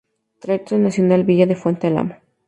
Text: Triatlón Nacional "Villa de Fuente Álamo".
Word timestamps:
Triatlón 0.39 0.81
Nacional 0.81 1.25
"Villa 1.25 1.45
de 1.45 1.55
Fuente 1.55 1.85
Álamo". 1.85 2.15